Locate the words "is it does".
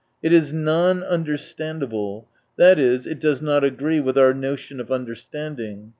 2.79-3.39